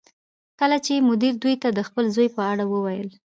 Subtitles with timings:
[0.59, 3.09] کله چې مدیر دوی ته د خپل زوی په اړه وویل